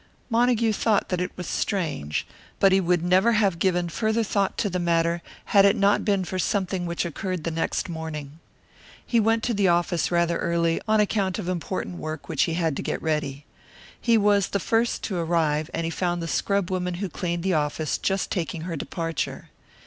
[0.31, 2.25] Montague thought that it was strange,
[2.59, 5.21] but he would never have given further thought to the matter,
[5.53, 8.39] had it not been for something which occurred the next morning.
[9.05, 12.75] He went to the office rather early, on account of important work which he had
[12.77, 13.45] to get ready.
[14.01, 17.53] He was the first to arrive, and he found the scrub woman who cleaned the
[17.53, 19.49] office just taking her departure.